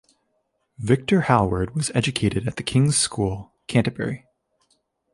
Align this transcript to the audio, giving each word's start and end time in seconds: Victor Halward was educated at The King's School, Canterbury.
Victor 0.79 1.21
Halward 1.27 1.75
was 1.75 1.91
educated 1.93 2.47
at 2.47 2.55
The 2.55 2.63
King's 2.63 2.97
School, 2.97 3.53
Canterbury. 3.67 4.25